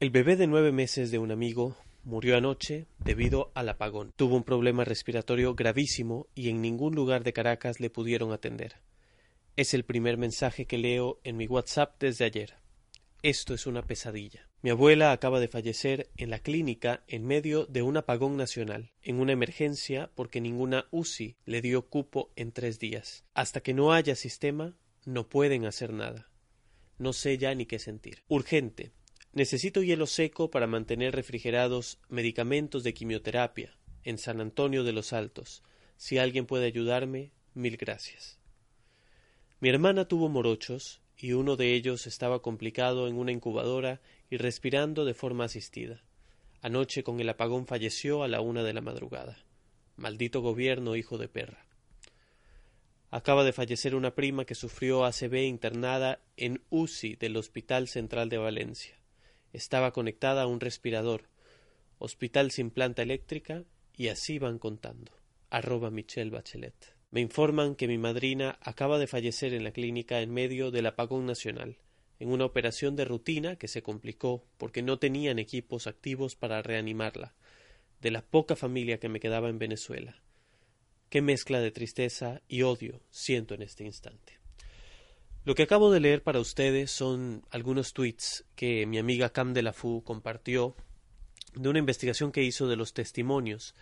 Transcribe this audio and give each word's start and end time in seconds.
El 0.00 0.08
bebé 0.08 0.36
de 0.36 0.46
nueve 0.46 0.72
meses 0.72 1.10
de 1.10 1.18
un 1.18 1.30
amigo 1.30 1.76
murió 2.04 2.34
anoche 2.34 2.86
debido 3.04 3.52
al 3.54 3.68
apagón. 3.68 4.14
Tuvo 4.16 4.34
un 4.34 4.44
problema 4.44 4.82
respiratorio 4.82 5.54
gravísimo 5.54 6.26
y 6.34 6.48
en 6.48 6.62
ningún 6.62 6.94
lugar 6.94 7.22
de 7.22 7.34
Caracas 7.34 7.80
le 7.80 7.90
pudieron 7.90 8.32
atender. 8.32 8.76
Es 9.56 9.74
el 9.74 9.84
primer 9.84 10.16
mensaje 10.16 10.64
que 10.64 10.78
leo 10.78 11.20
en 11.22 11.36
mi 11.36 11.46
WhatsApp 11.46 12.00
desde 12.00 12.24
ayer. 12.24 12.54
Esto 13.22 13.52
es 13.52 13.66
una 13.66 13.82
pesadilla. 13.82 14.48
Mi 14.62 14.70
abuela 14.70 15.12
acaba 15.12 15.38
de 15.38 15.48
fallecer 15.48 16.08
en 16.16 16.30
la 16.30 16.38
clínica 16.38 17.04
en 17.06 17.26
medio 17.26 17.66
de 17.66 17.82
un 17.82 17.98
apagón 17.98 18.38
nacional, 18.38 18.92
en 19.02 19.20
una 19.20 19.32
emergencia 19.32 20.10
porque 20.14 20.40
ninguna 20.40 20.86
UCI 20.92 21.36
le 21.44 21.60
dio 21.60 21.90
cupo 21.90 22.30
en 22.36 22.52
tres 22.52 22.78
días. 22.78 23.26
Hasta 23.34 23.60
que 23.60 23.74
no 23.74 23.92
haya 23.92 24.14
sistema, 24.14 24.78
no 25.04 25.28
pueden 25.28 25.66
hacer 25.66 25.92
nada. 25.92 26.30
No 26.96 27.12
sé 27.12 27.36
ya 27.36 27.54
ni 27.54 27.66
qué 27.66 27.78
sentir. 27.78 28.22
Urgente. 28.28 28.92
Necesito 29.32 29.84
hielo 29.84 30.06
seco 30.06 30.50
para 30.50 30.66
mantener 30.66 31.14
refrigerados 31.14 32.00
medicamentos 32.08 32.82
de 32.82 32.94
quimioterapia 32.94 33.76
en 34.02 34.18
San 34.18 34.40
Antonio 34.40 34.82
de 34.82 34.92
los 34.92 35.12
Altos. 35.12 35.62
Si 35.96 36.18
alguien 36.18 36.46
puede 36.46 36.66
ayudarme, 36.66 37.30
mil 37.54 37.76
gracias. 37.76 38.40
Mi 39.60 39.68
hermana 39.68 40.06
tuvo 40.06 40.28
morochos 40.28 41.00
y 41.16 41.34
uno 41.34 41.54
de 41.54 41.74
ellos 41.74 42.08
estaba 42.08 42.42
complicado 42.42 43.06
en 43.06 43.16
una 43.16 43.30
incubadora 43.30 44.00
y 44.30 44.36
respirando 44.36 45.04
de 45.04 45.14
forma 45.14 45.44
asistida. 45.44 46.02
Anoche 46.60 47.04
con 47.04 47.20
el 47.20 47.28
apagón 47.28 47.66
falleció 47.66 48.24
a 48.24 48.28
la 48.28 48.40
una 48.40 48.64
de 48.64 48.72
la 48.72 48.80
madrugada. 48.80 49.38
Maldito 49.96 50.40
gobierno, 50.40 50.96
hijo 50.96 51.18
de 51.18 51.28
perra. 51.28 51.66
Acaba 53.10 53.44
de 53.44 53.52
fallecer 53.52 53.94
una 53.94 54.14
prima 54.16 54.44
que 54.44 54.56
sufrió 54.56 55.04
ACV 55.04 55.44
internada 55.44 56.18
en 56.36 56.62
UCI 56.70 57.14
del 57.14 57.36
Hospital 57.36 57.86
Central 57.86 58.28
de 58.28 58.38
Valencia 58.38 58.99
estaba 59.52 59.92
conectada 59.92 60.42
a 60.42 60.46
un 60.46 60.60
respirador, 60.60 61.28
hospital 61.98 62.50
sin 62.50 62.70
planta 62.70 63.02
eléctrica, 63.02 63.64
y 63.96 64.08
así 64.08 64.38
van 64.38 64.58
contando. 64.58 65.12
Arroba 65.50 65.90
Michelle 65.90 66.30
Bachelet. 66.30 66.94
Me 67.10 67.20
informan 67.20 67.74
que 67.74 67.88
mi 67.88 67.98
madrina 67.98 68.58
acaba 68.62 68.98
de 68.98 69.06
fallecer 69.06 69.52
en 69.52 69.64
la 69.64 69.72
clínica 69.72 70.20
en 70.20 70.32
medio 70.32 70.70
del 70.70 70.86
apagón 70.86 71.26
nacional, 71.26 71.76
en 72.18 72.30
una 72.30 72.44
operación 72.44 72.96
de 72.96 73.04
rutina 73.04 73.56
que 73.56 73.68
se 73.68 73.82
complicó 73.82 74.44
porque 74.58 74.82
no 74.82 74.98
tenían 74.98 75.38
equipos 75.38 75.86
activos 75.86 76.36
para 76.36 76.62
reanimarla, 76.62 77.34
de 78.00 78.10
la 78.10 78.22
poca 78.22 78.56
familia 78.56 78.98
que 78.98 79.08
me 79.08 79.20
quedaba 79.20 79.48
en 79.48 79.58
Venezuela. 79.58 80.22
Qué 81.10 81.20
mezcla 81.20 81.60
de 81.60 81.72
tristeza 81.72 82.40
y 82.48 82.62
odio 82.62 83.02
siento 83.10 83.54
en 83.54 83.62
este 83.62 83.84
instante. 83.84 84.39
Lo 85.42 85.54
que 85.54 85.62
acabo 85.62 85.90
de 85.90 86.00
leer 86.00 86.22
para 86.22 86.38
ustedes 86.38 86.90
son 86.90 87.46
algunos 87.50 87.94
tweets 87.94 88.44
que 88.56 88.84
mi 88.84 88.98
amiga 88.98 89.30
Cam 89.30 89.54
de 89.54 89.62
la 89.62 89.72
Fu 89.72 90.02
compartió 90.04 90.76
de 91.54 91.70
una 91.70 91.78
investigación 91.78 92.30
que 92.30 92.42
hizo 92.42 92.68
de 92.68 92.76
los 92.76 92.92
testimonios 92.92 93.74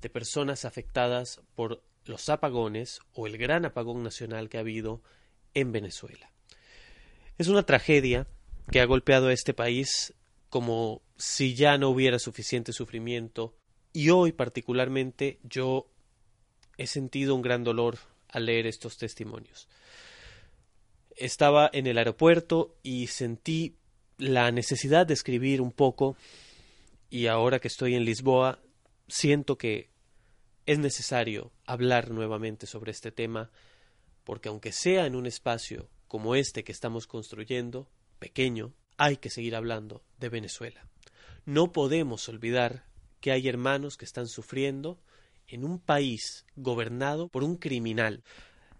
de 0.00 0.08
personas 0.08 0.64
afectadas 0.64 1.40
por 1.56 1.82
los 2.04 2.28
apagones 2.28 3.00
o 3.12 3.26
el 3.26 3.38
gran 3.38 3.64
apagón 3.64 4.04
nacional 4.04 4.48
que 4.48 4.58
ha 4.58 4.60
habido 4.60 5.02
en 5.52 5.72
Venezuela. 5.72 6.30
Es 7.38 7.48
una 7.48 7.64
tragedia 7.64 8.28
que 8.70 8.80
ha 8.80 8.84
golpeado 8.84 9.28
a 9.28 9.32
este 9.32 9.52
país 9.52 10.14
como 10.48 11.02
si 11.16 11.56
ya 11.56 11.76
no 11.76 11.88
hubiera 11.88 12.20
suficiente 12.20 12.72
sufrimiento 12.72 13.56
y 13.92 14.10
hoy 14.10 14.30
particularmente 14.30 15.40
yo 15.42 15.88
he 16.78 16.86
sentido 16.86 17.34
un 17.34 17.42
gran 17.42 17.64
dolor 17.64 17.98
al 18.28 18.46
leer 18.46 18.68
estos 18.68 18.96
testimonios 18.96 19.68
estaba 21.20 21.70
en 21.72 21.86
el 21.86 21.98
aeropuerto 21.98 22.76
y 22.82 23.06
sentí 23.06 23.76
la 24.18 24.50
necesidad 24.50 25.06
de 25.06 25.14
escribir 25.14 25.60
un 25.60 25.70
poco 25.70 26.16
y 27.10 27.26
ahora 27.26 27.58
que 27.60 27.68
estoy 27.68 27.94
en 27.94 28.04
Lisboa 28.04 28.58
siento 29.08 29.56
que 29.58 29.90
es 30.66 30.78
necesario 30.78 31.52
hablar 31.66 32.10
nuevamente 32.10 32.66
sobre 32.66 32.90
este 32.90 33.12
tema 33.12 33.50
porque 34.24 34.48
aunque 34.48 34.72
sea 34.72 35.06
en 35.06 35.14
un 35.14 35.26
espacio 35.26 35.88
como 36.08 36.34
este 36.34 36.64
que 36.64 36.72
estamos 36.72 37.06
construyendo, 37.06 37.88
pequeño, 38.18 38.74
hay 38.96 39.16
que 39.16 39.30
seguir 39.30 39.54
hablando 39.54 40.02
de 40.18 40.28
Venezuela. 40.28 40.86
No 41.44 41.72
podemos 41.72 42.28
olvidar 42.28 42.84
que 43.20 43.32
hay 43.32 43.48
hermanos 43.48 43.96
que 43.96 44.04
están 44.04 44.26
sufriendo 44.26 45.00
en 45.46 45.64
un 45.64 45.78
país 45.78 46.46
gobernado 46.56 47.28
por 47.28 47.44
un 47.44 47.56
criminal. 47.56 48.22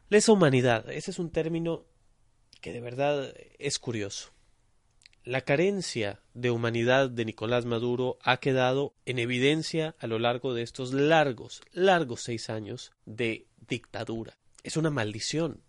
Lesa 0.08 0.32
humanidad, 0.32 0.90
ese 0.90 1.10
es 1.10 1.18
un 1.18 1.30
término 1.30 1.84
que 2.60 2.72
de 2.72 2.81
verdad 2.81 3.34
es 3.59 3.78
curioso. 3.78 4.32
La 5.25 5.43
carencia 5.43 6.22
de 6.32 6.50
humanidad 6.50 7.10
de 7.10 7.26
Nicolás 7.26 7.66
Maduro 7.66 8.19
ha 8.22 8.38
quedado 8.38 8.94
en 9.04 9.19
evidencia 9.19 9.94
a 9.98 10.06
lo 10.06 10.19
largo 10.19 10.54
de 10.54 10.62
estos 10.62 10.94
largos, 10.94 11.60
largos 11.72 12.22
seis 12.22 12.49
años 12.49 12.93
de 13.04 13.47
dictadura. 13.69 14.38
Es 14.62 14.76
una 14.76 14.91
maldición. 14.91 15.62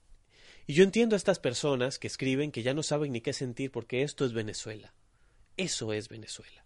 Y 0.67 0.73
yo 0.73 0.83
entiendo 0.83 1.15
a 1.15 1.17
estas 1.17 1.39
personas 1.39 1.99
que 1.99 2.07
escriben 2.07 2.51
que 2.51 2.63
ya 2.63 2.73
no 2.73 2.81
saben 2.81 3.11
ni 3.11 3.19
qué 3.19 3.33
sentir 3.33 3.71
porque 3.71 4.03
esto 4.03 4.23
es 4.25 4.31
Venezuela. 4.31 4.93
Eso 5.57 5.91
es 5.91 6.07
Venezuela. 6.07 6.63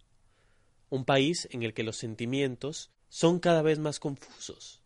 Un 0.88 1.04
país 1.04 1.48
en 1.50 1.64
el 1.64 1.74
que 1.74 1.82
los 1.82 1.96
sentimientos 1.96 2.92
son 3.08 3.40
cada 3.40 3.62
vez 3.62 3.80
más 3.80 3.98
confusos. 3.98 4.80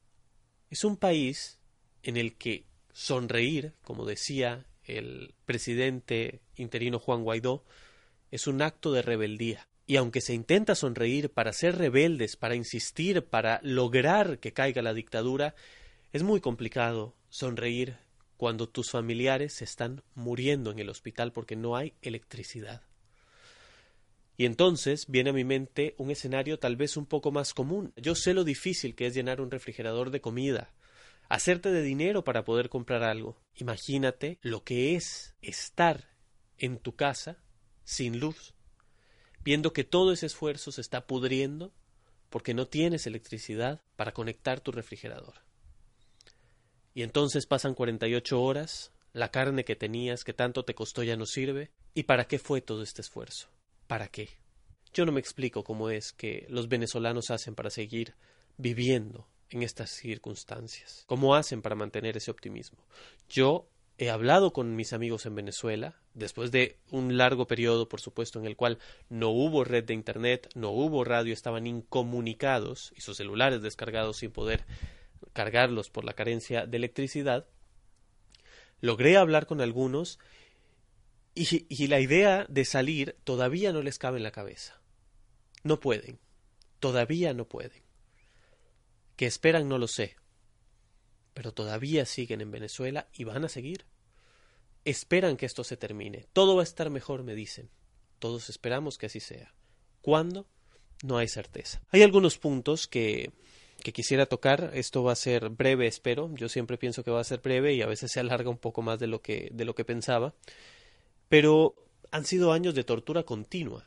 Es 0.70 0.84
un 0.84 0.96
país 0.96 1.58
en 2.02 2.16
el 2.16 2.36
que 2.38 2.64
sonreír, 2.92 3.74
como 3.82 4.06
decía 4.06 4.66
el 4.98 5.34
presidente 5.44 6.40
interino 6.56 6.98
Juan 6.98 7.22
Guaidó 7.22 7.64
es 8.30 8.46
un 8.46 8.62
acto 8.62 8.92
de 8.92 9.02
rebeldía. 9.02 9.68
Y 9.86 9.96
aunque 9.96 10.20
se 10.20 10.34
intenta 10.34 10.74
sonreír 10.74 11.30
para 11.30 11.52
ser 11.52 11.76
rebeldes, 11.76 12.36
para 12.36 12.54
insistir, 12.54 13.24
para 13.24 13.60
lograr 13.62 14.38
que 14.38 14.52
caiga 14.52 14.82
la 14.82 14.94
dictadura, 14.94 15.54
es 16.12 16.22
muy 16.22 16.40
complicado 16.40 17.14
sonreír 17.28 17.96
cuando 18.36 18.68
tus 18.68 18.90
familiares 18.90 19.62
están 19.62 20.02
muriendo 20.14 20.70
en 20.70 20.78
el 20.78 20.88
hospital 20.88 21.32
porque 21.32 21.56
no 21.56 21.76
hay 21.76 21.92
electricidad. 22.02 22.82
Y 24.36 24.46
entonces 24.46 25.04
viene 25.08 25.30
a 25.30 25.34
mi 25.34 25.44
mente 25.44 25.94
un 25.98 26.10
escenario 26.10 26.58
tal 26.58 26.76
vez 26.76 26.96
un 26.96 27.04
poco 27.04 27.30
más 27.30 27.52
común. 27.52 27.92
Yo 27.96 28.14
sé 28.14 28.32
lo 28.32 28.42
difícil 28.42 28.94
que 28.94 29.06
es 29.06 29.14
llenar 29.14 29.42
un 29.42 29.50
refrigerador 29.50 30.10
de 30.10 30.22
comida, 30.22 30.72
hacerte 31.30 31.70
de 31.70 31.82
dinero 31.82 32.24
para 32.24 32.44
poder 32.44 32.68
comprar 32.68 33.04
algo. 33.04 33.40
Imagínate 33.54 34.38
lo 34.42 34.64
que 34.64 34.96
es 34.96 35.34
estar 35.40 36.10
en 36.58 36.78
tu 36.78 36.96
casa 36.96 37.38
sin 37.84 38.18
luz, 38.18 38.52
viendo 39.42 39.72
que 39.72 39.84
todo 39.84 40.12
ese 40.12 40.26
esfuerzo 40.26 40.72
se 40.72 40.80
está 40.80 41.06
pudriendo 41.06 41.72
porque 42.30 42.52
no 42.52 42.66
tienes 42.66 43.06
electricidad 43.06 43.80
para 43.96 44.12
conectar 44.12 44.60
tu 44.60 44.72
refrigerador. 44.72 45.34
Y 46.94 47.02
entonces 47.04 47.46
pasan 47.46 47.74
48 47.74 48.42
horas, 48.42 48.92
la 49.12 49.30
carne 49.30 49.64
que 49.64 49.76
tenías 49.76 50.24
que 50.24 50.32
tanto 50.32 50.64
te 50.64 50.74
costó 50.74 51.04
ya 51.04 51.16
no 51.16 51.26
sirve, 51.26 51.70
¿y 51.94 52.02
para 52.02 52.26
qué 52.26 52.40
fue 52.40 52.60
todo 52.60 52.82
este 52.82 53.02
esfuerzo? 53.02 53.48
¿Para 53.86 54.08
qué? 54.08 54.28
Yo 54.92 55.06
no 55.06 55.12
me 55.12 55.20
explico 55.20 55.62
cómo 55.62 55.90
es 55.90 56.12
que 56.12 56.46
los 56.48 56.68
venezolanos 56.68 57.30
hacen 57.30 57.54
para 57.54 57.70
seguir 57.70 58.14
viviendo 58.56 59.28
en 59.50 59.62
estas 59.62 59.90
circunstancias? 59.90 61.04
¿Cómo 61.06 61.34
hacen 61.34 61.62
para 61.62 61.74
mantener 61.74 62.16
ese 62.16 62.30
optimismo? 62.30 62.78
Yo 63.28 63.68
he 63.98 64.08
hablado 64.08 64.52
con 64.52 64.76
mis 64.76 64.94
amigos 64.94 65.26
en 65.26 65.34
Venezuela, 65.34 66.00
después 66.14 66.50
de 66.50 66.78
un 66.90 67.18
largo 67.18 67.46
periodo, 67.46 67.88
por 67.88 68.00
supuesto, 68.00 68.38
en 68.38 68.46
el 68.46 68.56
cual 68.56 68.78
no 69.10 69.28
hubo 69.28 69.62
red 69.62 69.84
de 69.84 69.92
Internet, 69.92 70.48
no 70.54 70.70
hubo 70.70 71.04
radio, 71.04 71.34
estaban 71.34 71.66
incomunicados 71.66 72.94
y 72.96 73.02
sus 73.02 73.18
celulares 73.18 73.60
descargados 73.60 74.16
sin 74.16 74.30
poder 74.30 74.64
cargarlos 75.34 75.90
por 75.90 76.04
la 76.04 76.14
carencia 76.14 76.66
de 76.66 76.78
electricidad, 76.78 77.46
logré 78.80 79.18
hablar 79.18 79.46
con 79.46 79.60
algunos 79.60 80.18
y, 81.34 81.66
y 81.68 81.86
la 81.88 82.00
idea 82.00 82.46
de 82.48 82.64
salir 82.64 83.16
todavía 83.24 83.72
no 83.72 83.82
les 83.82 83.98
cabe 83.98 84.16
en 84.16 84.22
la 84.22 84.32
cabeza. 84.32 84.80
No 85.62 85.78
pueden, 85.78 86.18
todavía 86.78 87.34
no 87.34 87.46
pueden. 87.46 87.89
Que 89.20 89.26
esperan 89.26 89.68
no 89.68 89.76
lo 89.76 89.86
sé, 89.86 90.16
pero 91.34 91.52
todavía 91.52 92.06
siguen 92.06 92.40
en 92.40 92.50
Venezuela 92.50 93.06
y 93.12 93.24
van 93.24 93.44
a 93.44 93.50
seguir. 93.50 93.84
Esperan 94.86 95.36
que 95.36 95.44
esto 95.44 95.62
se 95.62 95.76
termine. 95.76 96.24
Todo 96.32 96.56
va 96.56 96.62
a 96.62 96.64
estar 96.64 96.88
mejor, 96.88 97.22
me 97.22 97.34
dicen. 97.34 97.68
Todos 98.18 98.48
esperamos 98.48 98.96
que 98.96 99.04
así 99.04 99.20
sea. 99.20 99.52
¿Cuándo? 100.00 100.46
No 101.02 101.18
hay 101.18 101.28
certeza. 101.28 101.82
Hay 101.90 102.02
algunos 102.02 102.38
puntos 102.38 102.86
que, 102.86 103.30
que 103.84 103.92
quisiera 103.92 104.24
tocar. 104.24 104.70
Esto 104.72 105.02
va 105.02 105.12
a 105.12 105.16
ser 105.16 105.50
breve, 105.50 105.86
espero. 105.86 106.30
Yo 106.32 106.48
siempre 106.48 106.78
pienso 106.78 107.04
que 107.04 107.10
va 107.10 107.20
a 107.20 107.24
ser 107.24 107.40
breve 107.40 107.74
y 107.74 107.82
a 107.82 107.86
veces 107.86 108.10
se 108.12 108.20
alarga 108.20 108.48
un 108.48 108.56
poco 108.56 108.80
más 108.80 108.98
de 108.98 109.06
lo 109.06 109.20
que, 109.20 109.50
de 109.52 109.66
lo 109.66 109.74
que 109.74 109.84
pensaba. 109.84 110.34
Pero 111.28 111.74
han 112.10 112.24
sido 112.24 112.54
años 112.54 112.74
de 112.74 112.84
tortura 112.84 113.24
continua. 113.24 113.86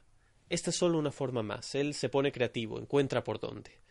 Esta 0.49 0.69
es 0.69 0.75
solo 0.75 0.99
una 0.99 1.11
forma 1.11 1.41
más. 1.41 1.73
Él 1.73 1.95
se 1.95 2.09
pone 2.09 2.31
creativo, 2.31 2.77
encuentra 2.77 3.23
por 3.23 3.39
dónde. 3.39 3.81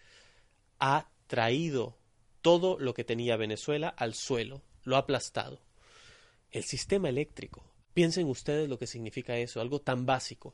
Traído 1.33 1.97
todo 2.43 2.79
lo 2.79 2.93
que 2.93 3.05
tenía 3.05 3.39
Venezuela 3.39 3.89
al 3.89 4.13
suelo, 4.13 4.61
lo 4.85 4.97
ha 4.97 4.99
aplastado. 4.99 5.63
El 6.51 6.63
sistema 6.63 7.09
eléctrico. 7.09 7.65
Piensen 7.95 8.29
ustedes 8.29 8.69
lo 8.69 8.79
que 8.79 8.87
significa 8.87 9.39
eso, 9.39 9.63
algo 9.63 9.81
tan 9.81 10.05
básico. 10.05 10.53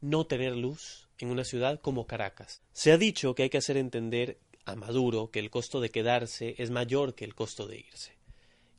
No 0.00 0.26
tener 0.26 0.56
luz 0.56 1.06
en 1.18 1.30
una 1.30 1.44
ciudad 1.44 1.80
como 1.80 2.08
Caracas. 2.08 2.60
Se 2.72 2.90
ha 2.90 2.98
dicho 2.98 3.36
que 3.36 3.44
hay 3.44 3.50
que 3.50 3.58
hacer 3.58 3.76
entender 3.76 4.40
a 4.64 4.74
Maduro 4.74 5.30
que 5.30 5.38
el 5.38 5.48
costo 5.48 5.80
de 5.80 5.90
quedarse 5.90 6.56
es 6.58 6.70
mayor 6.72 7.14
que 7.14 7.24
el 7.24 7.36
costo 7.36 7.68
de 7.68 7.78
irse. 7.78 8.16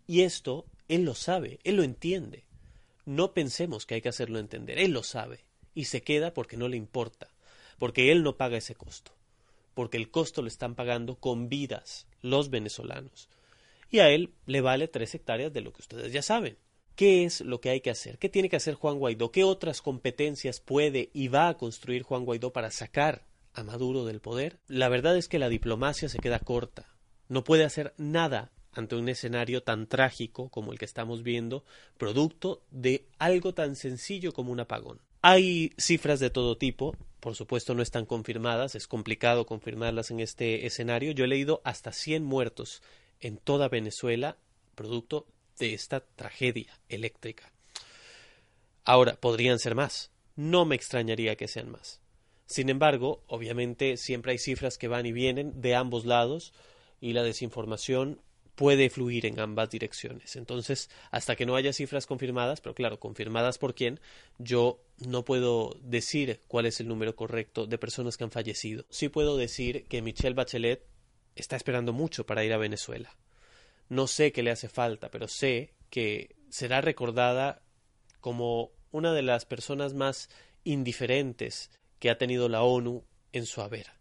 Y 0.05 0.23
esto 0.23 0.65
él 0.89 1.05
lo 1.05 1.15
sabe, 1.15 1.61
él 1.63 1.77
lo 1.77 1.83
entiende. 1.83 2.43
No 3.05 3.33
pensemos 3.33 3.85
que 3.85 3.95
hay 3.95 4.01
que 4.01 4.09
hacerlo 4.09 4.37
entender, 4.37 4.77
él 4.79 4.91
lo 4.91 5.03
sabe 5.03 5.45
y 5.73 5.85
se 5.85 6.01
queda 6.01 6.33
porque 6.33 6.57
no 6.57 6.67
le 6.67 6.75
importa, 6.75 7.29
porque 7.77 8.11
él 8.11 8.21
no 8.21 8.35
paga 8.35 8.57
ese 8.57 8.75
costo, 8.75 9.13
porque 9.73 9.97
el 9.97 10.11
costo 10.11 10.41
lo 10.41 10.47
están 10.47 10.75
pagando 10.75 11.15
con 11.15 11.49
vidas 11.49 12.07
los 12.21 12.49
venezolanos. 12.49 13.29
Y 13.89 13.99
a 13.99 14.09
él 14.09 14.33
le 14.45 14.61
vale 14.61 14.87
tres 14.87 15.15
hectáreas 15.15 15.51
de 15.51 15.61
lo 15.61 15.73
que 15.73 15.81
ustedes 15.81 16.13
ya 16.13 16.21
saben. 16.21 16.57
¿Qué 16.95 17.23
es 17.23 17.41
lo 17.41 17.61
que 17.61 17.69
hay 17.69 17.81
que 17.81 17.89
hacer? 17.89 18.17
¿Qué 18.17 18.29
tiene 18.29 18.49
que 18.49 18.57
hacer 18.57 18.75
Juan 18.75 18.99
Guaidó? 18.99 19.31
¿Qué 19.31 19.43
otras 19.43 19.81
competencias 19.81 20.59
puede 20.59 21.09
y 21.13 21.29
va 21.29 21.47
a 21.47 21.57
construir 21.57 22.03
Juan 22.03 22.25
Guaidó 22.25 22.51
para 22.51 22.71
sacar 22.71 23.25
a 23.53 23.63
Maduro 23.63 24.05
del 24.05 24.19
poder? 24.19 24.59
La 24.67 24.89
verdad 24.89 25.17
es 25.17 25.27
que 25.27 25.39
la 25.39 25.49
diplomacia 25.49 26.09
se 26.09 26.19
queda 26.19 26.39
corta. 26.39 26.93
No 27.29 27.43
puede 27.43 27.63
hacer 27.63 27.93
nada 27.97 28.51
ante 28.73 28.95
un 28.95 29.09
escenario 29.09 29.63
tan 29.63 29.87
trágico 29.87 30.49
como 30.49 30.71
el 30.71 30.79
que 30.79 30.85
estamos 30.85 31.23
viendo, 31.23 31.63
producto 31.97 32.63
de 32.69 33.07
algo 33.17 33.53
tan 33.53 33.75
sencillo 33.75 34.33
como 34.33 34.51
un 34.51 34.59
apagón. 34.59 35.01
Hay 35.21 35.73
cifras 35.77 36.19
de 36.19 36.29
todo 36.29 36.57
tipo, 36.57 36.95
por 37.19 37.35
supuesto 37.35 37.73
no 37.73 37.81
están 37.81 38.05
confirmadas, 38.05 38.75
es 38.75 38.87
complicado 38.87 39.45
confirmarlas 39.45 40.11
en 40.11 40.19
este 40.19 40.65
escenario. 40.65 41.11
Yo 41.11 41.25
he 41.25 41.27
leído 41.27 41.61
hasta 41.63 41.91
100 41.91 42.23
muertos 42.23 42.81
en 43.19 43.37
toda 43.37 43.67
Venezuela, 43.67 44.37
producto 44.75 45.27
de 45.57 45.73
esta 45.73 45.99
tragedia 45.99 46.79
eléctrica. 46.87 47.51
Ahora, 48.85 49.15
podrían 49.15 49.59
ser 49.59 49.75
más. 49.75 50.11
No 50.35 50.65
me 50.65 50.75
extrañaría 50.75 51.35
que 51.35 51.47
sean 51.47 51.69
más. 51.69 51.99
Sin 52.45 52.69
embargo, 52.69 53.21
obviamente 53.27 53.97
siempre 53.97 54.31
hay 54.31 54.39
cifras 54.39 54.77
que 54.77 54.87
van 54.87 55.05
y 55.05 55.11
vienen 55.11 55.61
de 55.61 55.75
ambos 55.75 56.05
lados 56.05 56.53
y 56.99 57.13
la 57.13 57.23
desinformación 57.23 58.21
puede 58.59 58.89
fluir 58.89 59.25
en 59.25 59.39
ambas 59.39 59.69
direcciones. 59.69 60.35
Entonces, 60.35 60.89
hasta 61.11 61.37
que 61.37 61.45
no 61.45 61.55
haya 61.55 61.71
cifras 61.71 62.05
confirmadas, 62.05 62.59
pero 62.59 62.75
claro, 62.75 62.99
confirmadas 62.99 63.57
por 63.57 63.73
quién, 63.73 64.01
yo 64.37 64.83
no 64.97 65.23
puedo 65.23 65.77
decir 65.81 66.41
cuál 66.45 66.65
es 66.65 66.81
el 66.81 66.89
número 66.89 67.15
correcto 67.15 67.67
de 67.67 67.77
personas 67.77 68.17
que 68.17 68.25
han 68.25 68.31
fallecido. 68.31 68.85
Sí 68.89 69.07
puedo 69.07 69.37
decir 69.37 69.85
que 69.87 70.01
Michelle 70.01 70.35
Bachelet 70.35 70.85
está 71.37 71.55
esperando 71.55 71.93
mucho 71.93 72.25
para 72.25 72.43
ir 72.43 72.51
a 72.51 72.57
Venezuela. 72.57 73.15
No 73.87 74.07
sé 74.07 74.33
qué 74.33 74.43
le 74.43 74.51
hace 74.51 74.67
falta, 74.67 75.09
pero 75.09 75.29
sé 75.29 75.73
que 75.89 76.35
será 76.49 76.81
recordada 76.81 77.61
como 78.19 78.71
una 78.91 79.13
de 79.13 79.21
las 79.21 79.45
personas 79.45 79.93
más 79.93 80.29
indiferentes 80.65 81.71
que 81.99 82.09
ha 82.09 82.17
tenido 82.17 82.49
la 82.49 82.63
ONU 82.63 83.05
en 83.31 83.45
su 83.45 83.61
haber. 83.61 83.91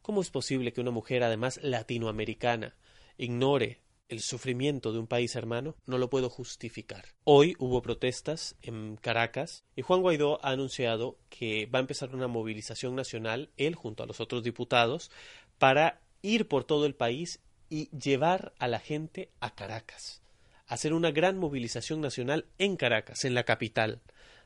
¿Cómo 0.00 0.20
es 0.20 0.30
posible 0.30 0.72
que 0.72 0.80
una 0.80 0.92
mujer, 0.92 1.24
además 1.24 1.58
latinoamericana, 1.60 2.76
ignore 3.16 3.80
el 4.08 4.20
sufrimiento 4.20 4.92
de 4.92 4.98
un 4.98 5.06
país 5.06 5.34
hermano, 5.34 5.76
no 5.86 5.98
lo 5.98 6.10
puedo 6.10 6.28
justificar. 6.28 7.06
Hoy 7.24 7.56
hubo 7.58 7.82
protestas 7.82 8.56
en 8.62 8.96
Caracas 8.96 9.64
y 9.76 9.82
Juan 9.82 10.02
Guaidó 10.02 10.44
ha 10.44 10.50
anunciado 10.50 11.18
que 11.30 11.66
va 11.66 11.78
a 11.78 11.80
empezar 11.80 12.14
una 12.14 12.28
movilización 12.28 12.94
nacional, 12.94 13.50
él 13.56 13.74
junto 13.74 14.02
a 14.02 14.06
los 14.06 14.20
otros 14.20 14.42
diputados, 14.42 15.10
para 15.58 16.00
ir 16.22 16.48
por 16.48 16.64
todo 16.64 16.86
el 16.86 16.94
país 16.94 17.40
y 17.70 17.88
llevar 17.96 18.54
a 18.58 18.68
la 18.68 18.78
gente 18.78 19.30
a 19.40 19.54
Caracas, 19.54 20.22
hacer 20.66 20.92
una 20.92 21.10
gran 21.10 21.38
movilización 21.38 22.00
nacional 22.00 22.46
en 22.58 22.76
Caracas, 22.76 23.24
en 23.24 23.34
la 23.34 23.44
capital, 23.44 24.02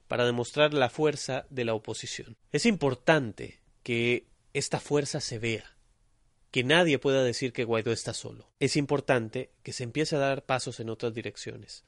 para 0.06 0.25
demostrar 0.25 0.73
la 0.73 0.88
fuerza 0.88 1.47
de 1.50 1.65
la 1.65 1.75
oposición. 1.75 2.37
Es 2.53 2.65
importante 2.65 3.61
que 3.82 4.26
esta 4.55 4.81
fuerza 4.81 5.20
se 5.20 5.38
vea, 5.38 5.76
que 6.50 6.64
nadie 6.64 6.98
pueda 6.98 7.22
decir 7.22 7.52
que 7.52 7.64
Guaidó 7.64 7.92
está 7.92 8.14
solo. 8.14 8.48
Es 8.58 8.76
importante 8.76 9.50
que 9.62 9.72
se 9.72 9.84
empiece 9.84 10.16
a 10.16 10.20
dar 10.20 10.44
pasos 10.44 10.80
en 10.80 10.90
otras 10.90 11.12
direcciones, 11.14 11.84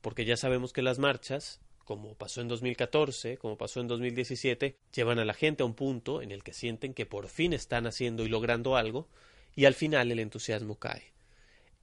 porque 0.00 0.24
ya 0.24 0.36
sabemos 0.36 0.72
que 0.72 0.82
las 0.82 0.98
marchas, 0.98 1.60
como 1.84 2.14
pasó 2.14 2.40
en 2.40 2.48
2014, 2.48 3.38
como 3.38 3.56
pasó 3.56 3.80
en 3.80 3.88
2017, 3.88 4.76
llevan 4.92 5.18
a 5.18 5.24
la 5.24 5.34
gente 5.34 5.62
a 5.62 5.66
un 5.66 5.74
punto 5.74 6.22
en 6.22 6.32
el 6.32 6.42
que 6.42 6.52
sienten 6.52 6.94
que 6.94 7.06
por 7.06 7.28
fin 7.28 7.52
están 7.52 7.86
haciendo 7.86 8.24
y 8.24 8.28
logrando 8.28 8.76
algo, 8.76 9.08
y 9.54 9.66
al 9.66 9.74
final 9.74 10.10
el 10.10 10.18
entusiasmo 10.18 10.78
cae. 10.78 11.12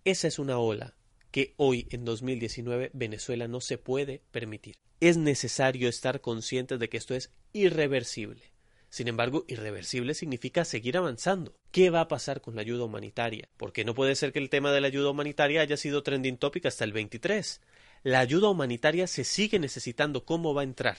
Esa 0.03 0.27
es 0.27 0.39
una 0.39 0.57
ola 0.57 0.95
que 1.31 1.53
hoy 1.57 1.87
en 1.91 2.05
2019 2.05 2.91
Venezuela 2.93 3.47
no 3.47 3.61
se 3.61 3.77
puede 3.77 4.21
permitir. 4.31 4.75
Es 4.99 5.17
necesario 5.17 5.87
estar 5.87 6.19
conscientes 6.19 6.79
de 6.79 6.89
que 6.89 6.97
esto 6.97 7.15
es 7.15 7.31
irreversible. 7.53 8.51
Sin 8.89 9.07
embargo, 9.07 9.45
irreversible 9.47 10.13
significa 10.15 10.65
seguir 10.65 10.97
avanzando. 10.97 11.55
¿Qué 11.71 11.91
va 11.91 12.01
a 12.01 12.07
pasar 12.07 12.41
con 12.41 12.55
la 12.55 12.61
ayuda 12.61 12.85
humanitaria? 12.85 13.47
Porque 13.57 13.85
no 13.85 13.93
puede 13.93 14.15
ser 14.15 14.33
que 14.33 14.39
el 14.39 14.49
tema 14.49 14.71
de 14.71 14.81
la 14.81 14.87
ayuda 14.87 15.11
humanitaria 15.11 15.61
haya 15.61 15.77
sido 15.77 16.01
trending 16.01 16.37
topic 16.37 16.65
hasta 16.65 16.83
el 16.83 16.93
23. 16.93 17.61
La 18.03 18.19
ayuda 18.19 18.49
humanitaria 18.49 19.05
se 19.05 19.23
sigue 19.23 19.59
necesitando. 19.59 20.25
¿Cómo 20.25 20.53
va 20.53 20.61
a 20.61 20.63
entrar? 20.63 20.97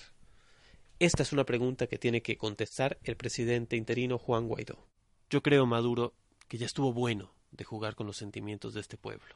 Esta 1.00 1.22
es 1.22 1.32
una 1.32 1.44
pregunta 1.44 1.88
que 1.88 1.98
tiene 1.98 2.22
que 2.22 2.36
contestar 2.36 2.98
el 3.02 3.16
presidente 3.16 3.76
interino 3.76 4.18
Juan 4.18 4.46
Guaidó. 4.46 4.86
Yo 5.28 5.42
creo, 5.42 5.66
Maduro, 5.66 6.14
que 6.46 6.58
ya 6.58 6.66
estuvo 6.66 6.92
bueno 6.92 7.34
de 7.50 7.64
jugar 7.64 7.96
con 7.96 8.06
los 8.06 8.16
sentimientos 8.16 8.74
de 8.74 8.80
este 8.80 8.96
pueblo. 8.96 9.34